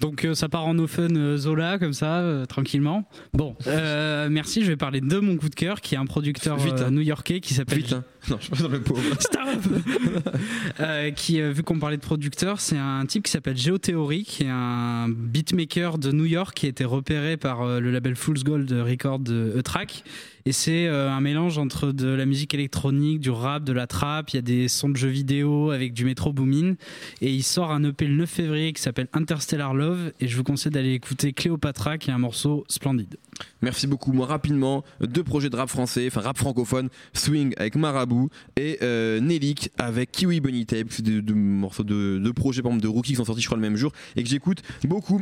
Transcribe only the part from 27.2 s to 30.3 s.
Et il sort un EP le 9 février qui s'appelle Interstellar Love. Et